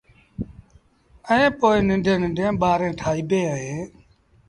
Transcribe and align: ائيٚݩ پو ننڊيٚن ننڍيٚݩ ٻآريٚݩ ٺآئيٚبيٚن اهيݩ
ائيٚݩ 1.29 1.55
پو 1.59 1.67
ننڊيٚن 1.87 2.17
ننڍيٚݩ 2.23 2.59
ٻآريٚݩ 2.61 2.97
ٺآئيٚبيٚن 2.99 3.47
اهيݩ 3.55 3.83